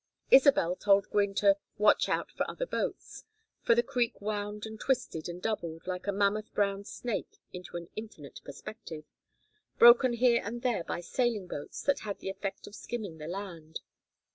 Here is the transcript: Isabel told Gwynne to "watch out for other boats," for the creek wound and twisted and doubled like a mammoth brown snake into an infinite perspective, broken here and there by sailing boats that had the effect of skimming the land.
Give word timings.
Isabel 0.31 0.75
told 0.75 1.11
Gwynne 1.11 1.35
to 1.35 1.57
"watch 1.77 2.09
out 2.09 2.31
for 2.31 2.49
other 2.49 2.65
boats," 2.65 3.23
for 3.61 3.75
the 3.75 3.83
creek 3.83 4.19
wound 4.19 4.65
and 4.65 4.79
twisted 4.79 5.29
and 5.29 5.39
doubled 5.39 5.85
like 5.85 6.07
a 6.07 6.11
mammoth 6.11 6.51
brown 6.55 6.85
snake 6.85 7.37
into 7.53 7.77
an 7.77 7.87
infinite 7.95 8.41
perspective, 8.43 9.05
broken 9.77 10.13
here 10.13 10.41
and 10.43 10.63
there 10.63 10.83
by 10.83 11.01
sailing 11.01 11.45
boats 11.45 11.83
that 11.83 11.99
had 11.99 12.17
the 12.17 12.31
effect 12.31 12.65
of 12.65 12.73
skimming 12.73 13.19
the 13.19 13.27
land. 13.27 13.81